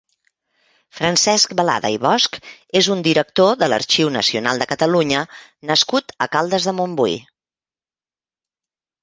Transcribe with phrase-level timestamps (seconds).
[0.99, 2.39] Francesc Balada i Bosch
[2.79, 5.21] és un director de l'Arxiu Nacional de Catalunya
[5.73, 7.17] nascut a Caldes de Montbui.